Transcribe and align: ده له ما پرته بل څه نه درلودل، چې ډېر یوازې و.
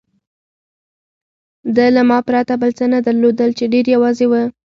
ده 1.75 1.85
له 1.95 2.01
ما 2.09 2.19
پرته 2.27 2.53
بل 2.61 2.71
څه 2.77 2.85
نه 2.93 2.99
درلودل، 3.05 3.51
چې 3.57 3.65
ډېر 3.73 3.85
یوازې 3.95 4.25
و. 4.27 4.33